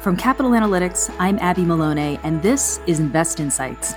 [0.00, 3.94] From Capital Analytics, I'm Abby Maloney, and this is Invest Insights.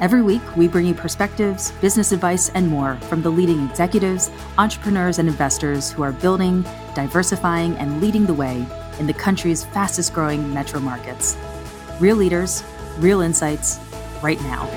[0.00, 5.20] Every week, we bring you perspectives, business advice, and more from the leading executives, entrepreneurs,
[5.20, 6.64] and investors who are building,
[6.96, 8.66] diversifying, and leading the way
[8.98, 11.36] in the country's fastest growing metro markets.
[12.00, 12.64] Real leaders,
[12.98, 13.78] real insights,
[14.20, 14.68] right now.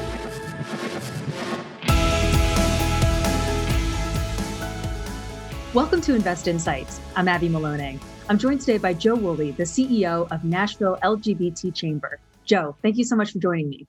[5.75, 7.01] Welcome to Invest Insights.
[7.17, 7.99] I'm Abby Maloney.
[8.29, 12.21] I'm joined today by Joe Woolley, the CEO of Nashville LGBT Chamber.
[12.45, 13.85] Joe, thank you so much for joining me.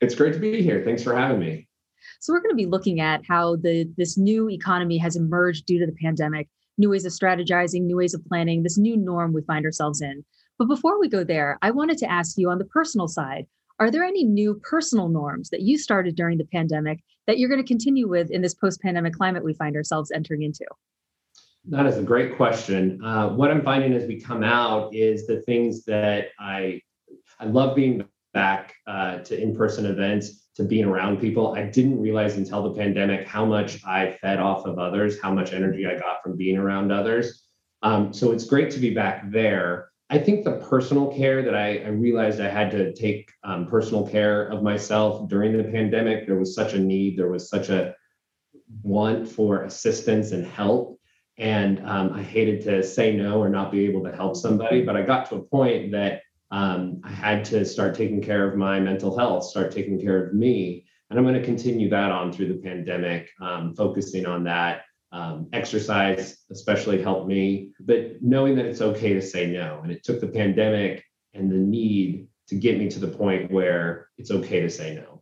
[0.00, 0.82] It's great to be here.
[0.84, 1.68] Thanks for having me.
[2.18, 5.78] So we're going to be looking at how the this new economy has emerged due
[5.78, 9.42] to the pandemic, new ways of strategizing, new ways of planning, this new norm we
[9.42, 10.24] find ourselves in.
[10.58, 13.46] But before we go there, I wanted to ask you on the personal side,
[13.78, 17.62] are there any new personal norms that you started during the pandemic that you're going
[17.62, 20.64] to continue with in this post-pandemic climate we find ourselves entering into?
[21.70, 23.04] That is a great question.
[23.04, 26.80] Uh, what I'm finding as we come out is the things that I
[27.38, 31.54] I love being back uh, to in-person events, to being around people.
[31.54, 35.52] I didn't realize until the pandemic how much I fed off of others, how much
[35.52, 37.44] energy I got from being around others.
[37.82, 39.90] Um, so it's great to be back there.
[40.10, 44.08] I think the personal care that I, I realized I had to take um, personal
[44.08, 46.26] care of myself during the pandemic.
[46.26, 47.18] There was such a need.
[47.18, 47.94] There was such a
[48.82, 50.97] want for assistance and help
[51.38, 54.82] and um, I hated to say no or not be able to help somebody.
[54.82, 58.56] But I got to a point that um, I had to start taking care of
[58.56, 60.84] my mental health, start taking care of me.
[61.10, 64.82] And I'm going to continue that on through the pandemic, um, focusing on that.
[65.10, 69.80] Um, exercise, especially, helped me, but knowing that it's okay to say no.
[69.82, 71.02] And it took the pandemic
[71.32, 75.17] and the need to get me to the point where it's okay to say no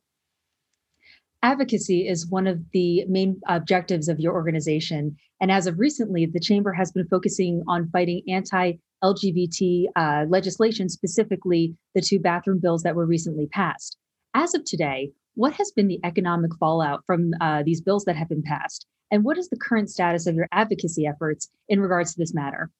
[1.46, 5.16] advocacy is one of the main objectives of your organization.
[5.40, 8.72] And as of recently, the Chamber has been focusing on fighting anti
[9.04, 13.96] LGBT uh, legislation, specifically the two bathroom bills that were recently passed.
[14.34, 18.28] As of today, what has been the economic fallout from uh, these bills that have
[18.28, 18.86] been passed?
[19.12, 22.70] And what is the current status of your advocacy efforts in regards to this matter?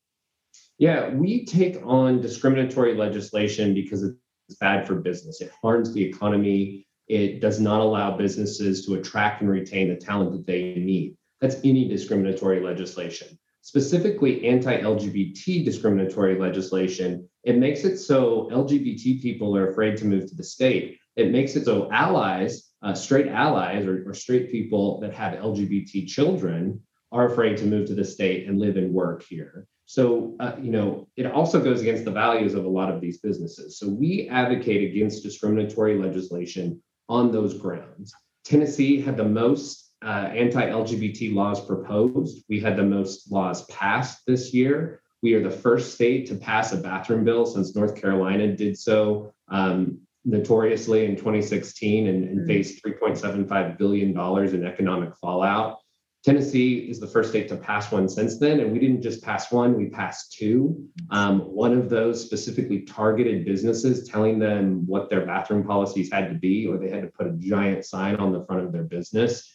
[0.79, 5.41] Yeah, we take on discriminatory legislation because it's bad for business.
[5.41, 6.86] It harms the economy.
[7.09, 11.17] It does not allow businesses to attract and retain the talent that they need.
[11.41, 13.39] That's any discriminatory legislation.
[13.63, 20.29] Specifically, anti LGBT discriminatory legislation, it makes it so LGBT people are afraid to move
[20.29, 20.99] to the state.
[21.17, 26.07] It makes it so allies, uh, straight allies or, or straight people that have LGBT
[26.07, 26.81] children
[27.13, 29.67] are afraid to move to the state and live and work here.
[29.87, 33.19] So, uh, you know, it also goes against the values of a lot of these
[33.19, 33.79] businesses.
[33.79, 38.13] So, we advocate against discriminatory legislation on those grounds.
[38.45, 42.45] Tennessee had the most uh, anti LGBT laws proposed.
[42.49, 45.01] We had the most laws passed this year.
[45.23, 49.33] We are the first state to pass a bathroom bill since North Carolina did so
[49.49, 52.47] um, notoriously in 2016 and, and mm.
[52.47, 54.11] faced $3.75 billion
[54.55, 55.79] in economic fallout.
[56.27, 59.53] Tennessee is the first state to pass one since then, and we didn't just pass
[59.53, 60.85] one, we passed two.
[61.11, 66.35] Um, one of those specifically targeted businesses, telling them what their bathroom policies had to
[66.35, 69.49] be, or they had to put a giant sign on the front of their business.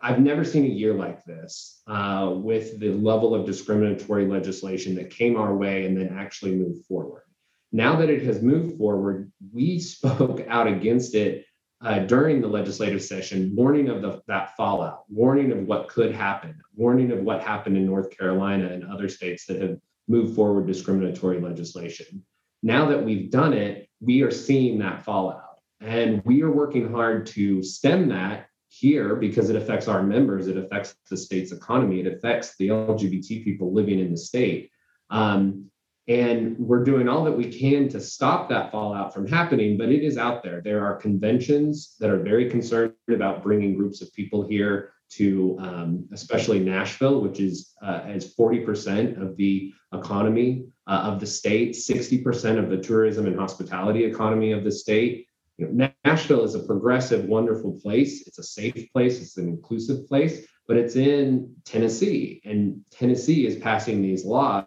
[0.00, 5.10] I've never seen a year like this uh, with the level of discriminatory legislation that
[5.10, 7.24] came our way and then actually moved forward.
[7.72, 11.44] Now that it has moved forward, we spoke out against it
[11.80, 16.58] uh, during the legislative session, warning of the, that fallout, warning of what could happen,
[16.74, 19.78] warning of what happened in North Carolina and other states that have
[20.08, 22.24] moved forward discriminatory legislation.
[22.62, 25.44] Now that we've done it, we are seeing that fallout.
[25.80, 30.56] And we are working hard to stem that here because it affects our members, it
[30.56, 34.70] affects the state's economy, it affects the LGBT people living in the state.
[35.10, 35.70] Um,
[36.08, 40.02] and we're doing all that we can to stop that fallout from happening, but it
[40.02, 40.62] is out there.
[40.62, 46.08] There are conventions that are very concerned about bringing groups of people here to, um,
[46.12, 52.58] especially Nashville, which is uh, as 40% of the economy uh, of the state, 60%
[52.58, 55.26] of the tourism and hospitality economy of the state.
[55.58, 58.26] You know, Nashville is a progressive, wonderful place.
[58.26, 59.20] It's a safe place.
[59.20, 64.64] It's an inclusive place, but it's in Tennessee, and Tennessee is passing these laws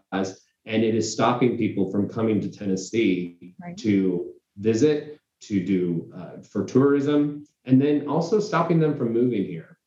[0.66, 3.78] and it is stopping people from coming to Tennessee right.
[3.78, 9.78] to visit, to do uh, for tourism, and then also stopping them from moving here.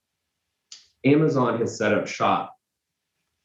[1.04, 2.54] Amazon has set up shop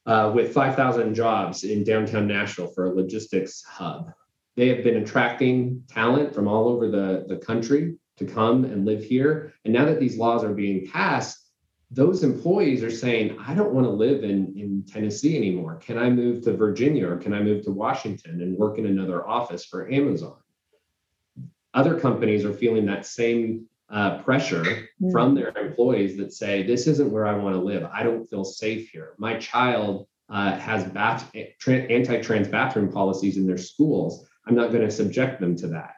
[0.06, 4.12] uh, with 5,000 jobs in downtown Nashville for a logistics hub.
[4.56, 9.02] They have been attracting talent from all over the, the country to come and live
[9.04, 9.54] here.
[9.64, 11.39] And now that these laws are being passed,
[11.90, 15.76] those employees are saying, I don't want to live in, in Tennessee anymore.
[15.76, 19.26] Can I move to Virginia or can I move to Washington and work in another
[19.26, 20.36] office for Amazon?
[21.74, 25.10] Other companies are feeling that same uh, pressure mm.
[25.10, 27.88] from their employees that say, This isn't where I want to live.
[27.92, 29.14] I don't feel safe here.
[29.18, 34.26] My child uh, has bath, anti trans bathroom policies in their schools.
[34.46, 35.94] I'm not going to subject them to that.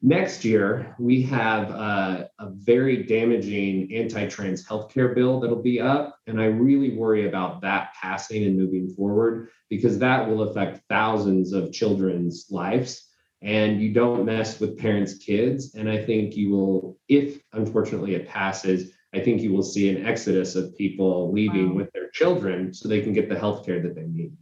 [0.00, 6.16] Next year, we have a, a very damaging anti trans healthcare bill that'll be up.
[6.28, 11.52] And I really worry about that passing and moving forward because that will affect thousands
[11.52, 13.08] of children's lives.
[13.42, 15.74] And you don't mess with parents' kids.
[15.74, 20.06] And I think you will, if unfortunately it passes, I think you will see an
[20.06, 21.76] exodus of people leaving wow.
[21.76, 24.36] with their children so they can get the healthcare that they need.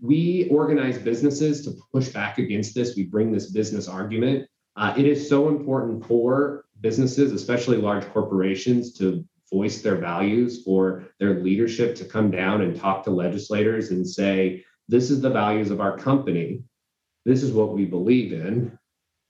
[0.00, 2.96] We organize businesses to push back against this.
[2.96, 8.92] We bring this business argument uh, it is so important for businesses, especially large corporations,
[8.94, 14.06] to voice their values, for their leadership to come down and talk to legislators and
[14.06, 16.62] say, this is the values of our company.
[17.24, 18.76] This is what we believe in.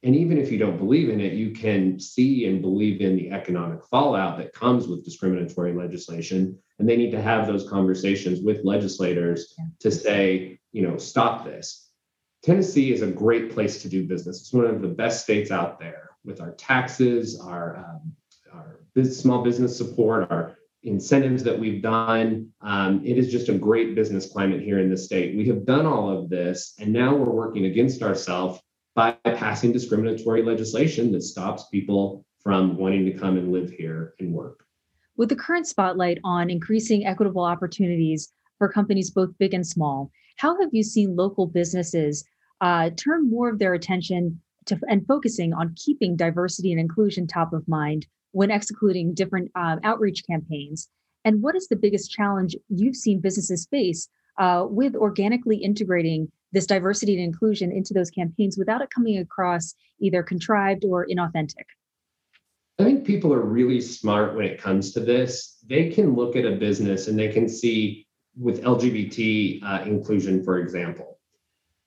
[0.02, 3.30] And even if you don't believe in it, you can see and believe in the
[3.30, 6.58] economic fallout that comes with discriminatory legislation.
[6.78, 9.64] And they need to have those conversations with legislators yeah.
[9.80, 11.83] to say, you know, stop this.
[12.44, 14.40] Tennessee is a great place to do business.
[14.40, 18.12] It's one of the best states out there with our taxes, our, um,
[18.52, 22.50] our small business support, our incentives that we've done.
[22.60, 25.34] Um, it is just a great business climate here in the state.
[25.34, 28.60] We have done all of this, and now we're working against ourselves
[28.94, 34.34] by passing discriminatory legislation that stops people from wanting to come and live here and
[34.34, 34.66] work.
[35.16, 40.60] With the current spotlight on increasing equitable opportunities for companies both big and small, how
[40.60, 42.24] have you seen local businesses
[42.64, 47.52] uh, turn more of their attention to and focusing on keeping diversity and inclusion top
[47.52, 50.88] of mind when executing different uh, outreach campaigns?
[51.26, 54.08] And what is the biggest challenge you've seen businesses face
[54.38, 59.74] uh, with organically integrating this diversity and inclusion into those campaigns without it coming across
[60.00, 61.66] either contrived or inauthentic?
[62.78, 65.58] I think people are really smart when it comes to this.
[65.68, 68.06] They can look at a business and they can see
[68.38, 71.13] with LGBT uh, inclusion, for example,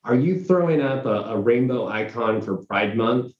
[0.07, 3.33] are you throwing up a, a rainbow icon for Pride Month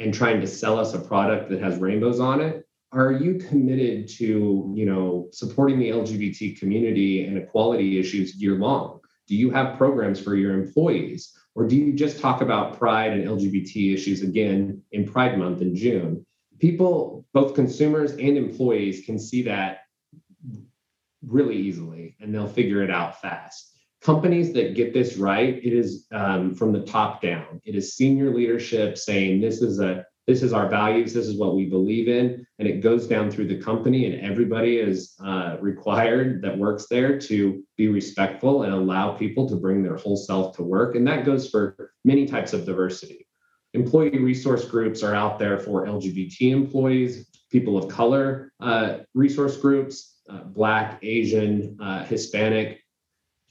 [0.00, 2.66] and trying to sell us a product that has rainbows on it?
[2.92, 9.00] Are you committed to, you know, supporting the LGBT community and equality issues year long?
[9.28, 11.36] Do you have programs for your employees?
[11.54, 15.76] Or do you just talk about pride and LGBT issues again in Pride Month in
[15.76, 16.24] June?
[16.58, 19.80] People, both consumers and employees, can see that
[21.26, 23.73] really easily and they'll figure it out fast
[24.04, 27.60] companies that get this right, it is um, from the top down.
[27.64, 31.54] It is senior leadership saying this is a this is our values, this is what
[31.54, 36.40] we believe in, and it goes down through the company, and everybody is uh, required
[36.40, 40.62] that works there to be respectful and allow people to bring their whole self to
[40.62, 43.26] work, and that goes for many types of diversity.
[43.74, 50.20] Employee resource groups are out there for LGBT employees, people of color uh, resource groups,
[50.30, 52.83] uh, Black, Asian, uh, Hispanic,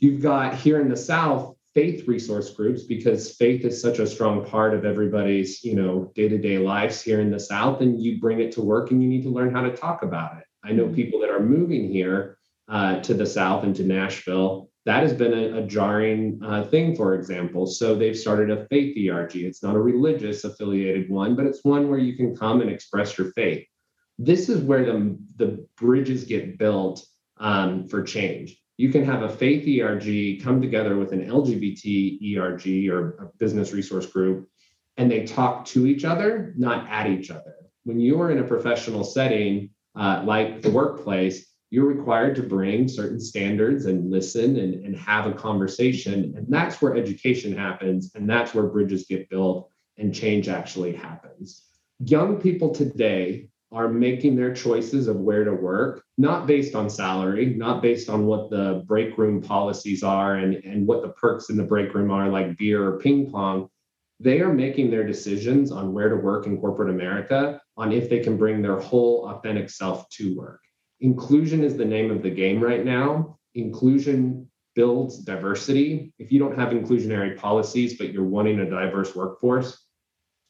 [0.04, 4.44] You've got here in the South faith resource groups because faith is such a strong
[4.46, 8.52] part of everybody's you know day-to-day lives here in the south and you bring it
[8.52, 10.44] to work and you need to learn how to talk about it.
[10.62, 10.96] I know mm-hmm.
[10.96, 14.70] people that are moving here uh, to the south and to nashville.
[14.86, 17.66] That has been a, a jarring uh, thing for example.
[17.66, 21.88] So they've started a faith erg it's not a religious affiliated one but it's one
[21.88, 23.66] where you can come and express your faith.
[24.20, 27.06] This is where the, the bridges get built
[27.38, 32.90] um, for change you can have a faith ERG come together with an LGBT ERG
[32.90, 34.50] or a business resource group,
[34.98, 37.56] and they talk to each other, not at each other.
[37.86, 42.90] When you are in a professional setting uh, like the workplace, you're required to bring
[42.90, 46.34] certain standards and listen and, and have a conversation.
[46.36, 48.12] And that's where education happens.
[48.16, 51.68] And that's where bridges get built and change actually happens.
[52.00, 57.56] Young people today are making their choices of where to work, not based on salary,
[57.56, 61.58] not based on what the break room policies are and, and what the perks in
[61.58, 63.68] the break room are, like beer or ping pong.
[64.20, 68.20] They are making their decisions on where to work in corporate America on if they
[68.20, 70.62] can bring their whole authentic self to work.
[71.02, 73.38] Inclusion is the name of the game right now.
[73.56, 76.14] Inclusion builds diversity.
[76.20, 79.84] If you don't have inclusionary policies, but you're wanting a diverse workforce,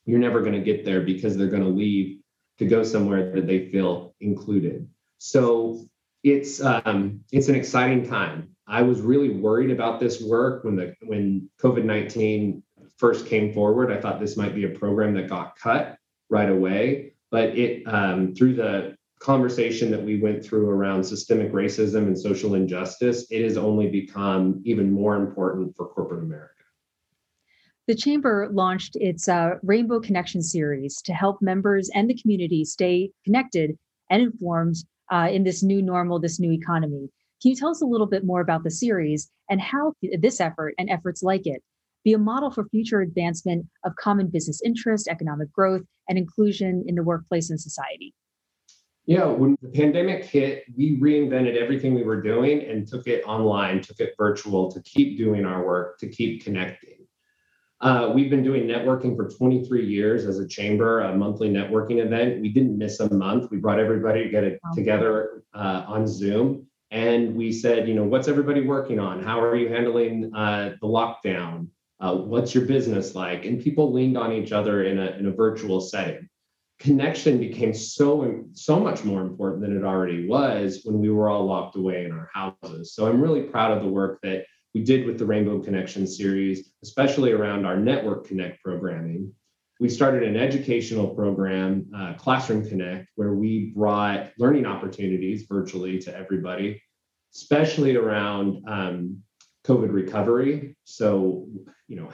[0.05, 2.19] you're never going to get there because they're going to leave
[2.59, 4.87] to go somewhere that they feel included.
[5.17, 5.85] So
[6.23, 8.55] it's um, it's an exciting time.
[8.67, 12.63] I was really worried about this work when the when COVID nineteen
[12.97, 13.91] first came forward.
[13.91, 15.97] I thought this might be a program that got cut
[16.29, 22.07] right away, but it um, through the conversation that we went through around systemic racism
[22.07, 26.62] and social injustice, it has only become even more important for corporate America.
[27.85, 33.11] The Chamber launched its uh, Rainbow Connection series to help members and the community stay
[33.25, 33.77] connected
[34.09, 34.75] and informed
[35.11, 37.09] uh, in this new normal, this new economy.
[37.41, 40.75] Can you tell us a little bit more about the series and how this effort
[40.77, 41.61] and efforts like it
[42.05, 46.95] be a model for future advancement of common business interest, economic growth, and inclusion in
[46.95, 48.13] the workplace and society?
[49.05, 53.81] Yeah, when the pandemic hit, we reinvented everything we were doing and took it online,
[53.81, 57.02] took it virtual to keep doing our work, to keep connecting.
[57.83, 62.39] Uh, we've been doing networking for 23 years as a chamber, a monthly networking event.
[62.39, 63.51] We didn't miss a month.
[63.51, 66.65] We brought everybody to get it together uh, on Zoom.
[66.91, 69.21] And we said, you know, what's everybody working on?
[69.21, 71.67] How are you handling uh, the lockdown?
[71.99, 73.43] Uh, what's your business like?
[73.43, 76.29] And people leaned on each other in a, in a virtual setting.
[76.79, 81.45] Connection became so, so much more important than it already was when we were all
[81.45, 82.93] locked away in our houses.
[82.93, 86.71] So I'm really proud of the work that we did with the Rainbow Connection series,
[86.81, 89.31] especially around our Network Connect programming.
[89.79, 96.15] We started an educational program, uh, Classroom Connect, where we brought learning opportunities virtually to
[96.15, 96.81] everybody,
[97.35, 99.23] especially around um,
[99.65, 100.75] COVID recovery.
[100.85, 101.47] So,
[101.87, 102.09] you know,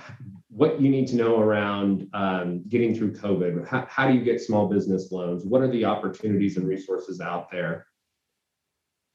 [0.50, 3.68] what you need to know around um, getting through COVID.
[3.68, 5.46] How, how do you get small business loans?
[5.46, 7.86] What are the opportunities and resources out there?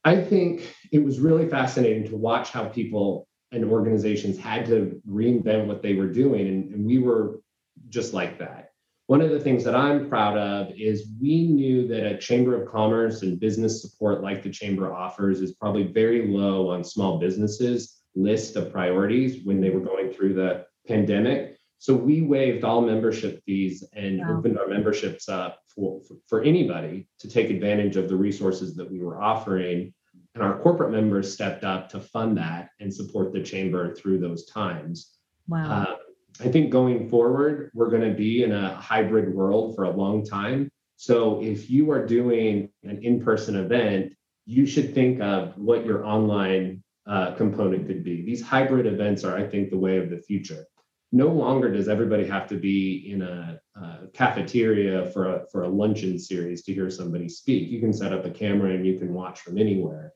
[0.04, 5.66] I think it was really fascinating to watch how people and organizations had to reinvent
[5.66, 6.48] what they were doing.
[6.48, 7.40] And, and we were
[7.88, 8.70] just like that.
[9.06, 12.70] One of the things that I'm proud of is we knew that a Chamber of
[12.70, 18.00] Commerce and business support like the Chamber offers is probably very low on small businesses
[18.14, 21.58] list of priorities when they were going through the pandemic.
[21.78, 24.38] So we waived all membership fees and wow.
[24.38, 28.90] opened our memberships up for, for, for anybody to take advantage of the resources that
[28.90, 29.92] we were offering
[30.34, 34.46] and our corporate members stepped up to fund that and support the chamber through those
[34.46, 35.16] times.
[35.48, 35.82] Wow.
[35.82, 35.96] Uh,
[36.40, 40.24] I think going forward, we're going to be in a hybrid world for a long
[40.24, 40.70] time.
[40.96, 44.14] So if you are doing an in person event,
[44.46, 48.22] you should think of what your online uh, component could be.
[48.22, 50.64] These hybrid events are, I think, the way of the future.
[51.12, 55.68] No longer does everybody have to be in a, a cafeteria for a, for a
[55.68, 57.70] luncheon series to hear somebody speak.
[57.70, 60.12] You can set up a camera and you can watch from anywhere.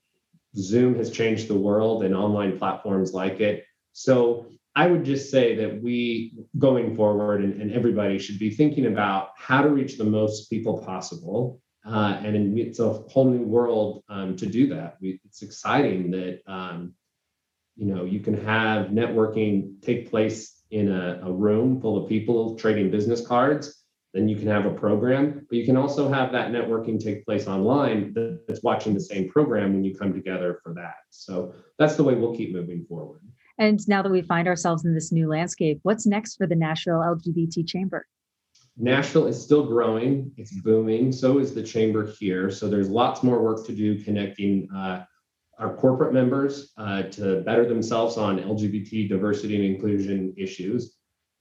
[0.56, 3.64] Zoom has changed the world and online platforms like it.
[3.92, 8.86] So I would just say that we, going forward, and, and everybody should be thinking
[8.86, 11.60] about how to reach the most people possible.
[11.84, 14.96] Uh, and it's a whole new world um, to do that.
[15.00, 16.94] We, it's exciting that um,
[17.76, 22.56] you know you can have networking take place in a, a room full of people
[22.56, 23.77] trading business cards
[24.14, 27.46] then you can have a program, but you can also have that networking take place
[27.46, 28.14] online
[28.46, 30.94] that's watching the same program when you come together for that.
[31.10, 33.20] So that's the way we'll keep moving forward.
[33.58, 37.00] And now that we find ourselves in this new landscape, what's next for the Nashville
[37.00, 38.06] LGBT Chamber?
[38.76, 41.10] Nashville is still growing, it's booming.
[41.10, 42.50] So is the chamber here.
[42.50, 45.04] So there's lots more work to do connecting uh,
[45.58, 50.97] our corporate members uh, to better themselves on LGBT diversity and inclusion issues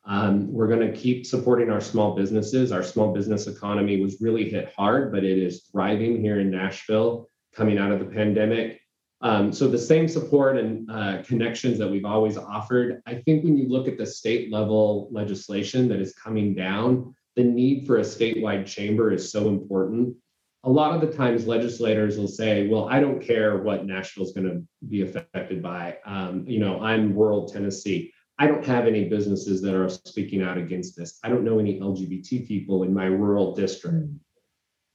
[0.08, 2.72] um, we're going to keep supporting our small businesses.
[2.72, 7.28] Our small business economy was really hit hard, but it is thriving here in Nashville
[7.54, 8.80] coming out of the pandemic.
[9.20, 13.02] Um, so the same support and uh, connections that we've always offered.
[13.06, 17.44] I think when you look at the state level legislation that is coming down, the
[17.44, 20.16] need for a statewide chamber is so important.
[20.64, 24.34] A lot of the times, legislators will say, "Well, I don't care what Nashville is
[24.34, 25.98] going to be affected by.
[26.06, 30.58] Um, you know, I'm rural Tennessee." I don't have any businesses that are speaking out
[30.58, 31.20] against this.
[31.24, 33.96] I don't know any LGBT people in my rural district.
[33.96, 34.20] Mm.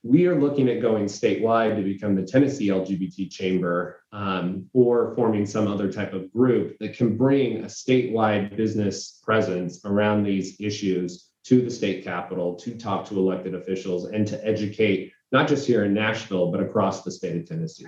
[0.05, 5.47] We are looking at going statewide to become the Tennessee LGBT Chamber um, or forming
[5.47, 11.31] some other type of group that can bring a statewide business presence around these issues
[11.45, 15.85] to the state capitol to talk to elected officials and to educate, not just here
[15.85, 17.87] in Nashville, but across the state of Tennessee.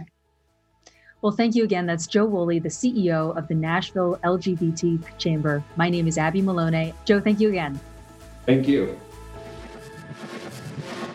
[1.25, 1.87] Well, thank you again.
[1.87, 5.65] That's Joe Woolley, the CEO of the Nashville LGBT Chamber.
[5.75, 6.93] My name is Abby Maloney.
[7.07, 7.81] Joe, thank you again.
[8.45, 9.01] Thank you.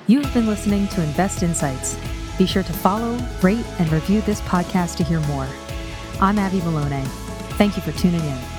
[0.07, 1.95] You have been listening to Invest Insights.
[2.39, 5.47] Be sure to follow, rate, and review this podcast to hear more.
[6.19, 7.03] I'm Abby Maloney.
[7.59, 8.58] Thank you for tuning in.